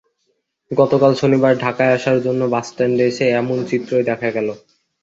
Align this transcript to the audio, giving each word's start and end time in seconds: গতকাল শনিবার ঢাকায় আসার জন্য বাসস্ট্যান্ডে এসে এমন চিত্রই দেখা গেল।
গতকাল 0.71 1.11
শনিবার 1.15 1.53
ঢাকায় 1.57 1.93
আসার 1.93 2.17
জন্য 2.25 2.41
বাসস্ট্যান্ডে 2.53 3.03
এসে 3.07 3.25
এমন 3.33 3.57
চিত্রই 3.69 4.03
দেখা 4.09 4.29
গেল। 4.31 4.47